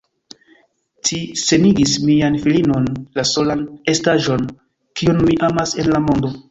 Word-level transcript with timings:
Ci 1.09 1.19
senigis 1.41 1.93
mian 2.07 2.39
filinon, 2.47 2.89
la 3.21 3.29
solan 3.35 3.65
estaĵon, 3.95 4.53
kiun 5.03 5.27
mi 5.31 5.43
amas 5.51 5.81
en 5.85 5.97
la 5.97 6.07
mondo. 6.13 6.39